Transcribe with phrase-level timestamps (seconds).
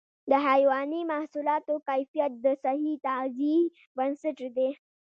[0.31, 3.59] د حيواني محصولاتو کیفیت د صحي تغذیې
[3.97, 4.69] بنسټ دی.